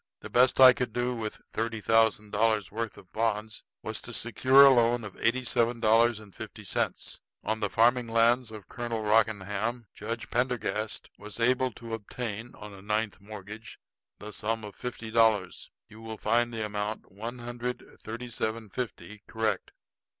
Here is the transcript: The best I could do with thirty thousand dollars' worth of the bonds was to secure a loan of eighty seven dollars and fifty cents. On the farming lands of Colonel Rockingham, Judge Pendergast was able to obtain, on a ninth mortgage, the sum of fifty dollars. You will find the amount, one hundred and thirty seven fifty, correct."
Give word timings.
The 0.21 0.31
best 0.31 0.59
I 0.59 0.73
could 0.73 0.93
do 0.93 1.13
with 1.13 1.43
thirty 1.53 1.79
thousand 1.79 2.31
dollars' 2.31 2.71
worth 2.71 2.97
of 2.97 3.05
the 3.05 3.11
bonds 3.13 3.63
was 3.83 4.01
to 4.01 4.13
secure 4.13 4.65
a 4.65 4.71
loan 4.71 5.03
of 5.03 5.15
eighty 5.19 5.43
seven 5.43 5.79
dollars 5.79 6.19
and 6.19 6.33
fifty 6.33 6.63
cents. 6.63 7.21
On 7.43 7.59
the 7.59 7.69
farming 7.69 8.07
lands 8.07 8.49
of 8.49 8.67
Colonel 8.67 9.03
Rockingham, 9.03 9.85
Judge 9.93 10.31
Pendergast 10.31 11.11
was 11.19 11.39
able 11.39 11.69
to 11.73 11.93
obtain, 11.93 12.55
on 12.55 12.73
a 12.73 12.81
ninth 12.81 13.21
mortgage, 13.21 13.79
the 14.17 14.33
sum 14.33 14.63
of 14.63 14.73
fifty 14.75 15.11
dollars. 15.11 15.69
You 15.87 16.01
will 16.01 16.17
find 16.17 16.51
the 16.51 16.65
amount, 16.65 17.11
one 17.11 17.37
hundred 17.37 17.83
and 17.83 17.99
thirty 17.99 18.31
seven 18.31 18.69
fifty, 18.71 19.21
correct." 19.27 19.71